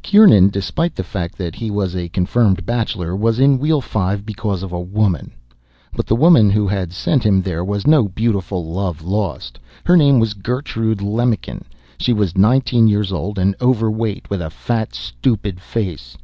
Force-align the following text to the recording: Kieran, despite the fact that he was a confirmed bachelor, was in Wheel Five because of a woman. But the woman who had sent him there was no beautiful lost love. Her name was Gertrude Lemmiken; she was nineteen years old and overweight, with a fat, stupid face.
Kieran, 0.00 0.48
despite 0.48 0.94
the 0.94 1.02
fact 1.02 1.36
that 1.38 1.56
he 1.56 1.68
was 1.68 1.96
a 1.96 2.08
confirmed 2.10 2.64
bachelor, 2.64 3.16
was 3.16 3.40
in 3.40 3.58
Wheel 3.58 3.80
Five 3.80 4.24
because 4.24 4.62
of 4.62 4.70
a 4.72 4.78
woman. 4.78 5.32
But 5.92 6.06
the 6.06 6.14
woman 6.14 6.50
who 6.50 6.68
had 6.68 6.92
sent 6.92 7.26
him 7.26 7.42
there 7.42 7.64
was 7.64 7.84
no 7.84 8.06
beautiful 8.06 8.64
lost 8.64 9.02
love. 9.02 9.48
Her 9.84 9.96
name 9.96 10.20
was 10.20 10.34
Gertrude 10.34 11.00
Lemmiken; 11.02 11.64
she 11.98 12.12
was 12.12 12.38
nineteen 12.38 12.86
years 12.86 13.10
old 13.10 13.40
and 13.40 13.56
overweight, 13.60 14.30
with 14.30 14.40
a 14.40 14.50
fat, 14.50 14.94
stupid 14.94 15.60
face. 15.60 16.16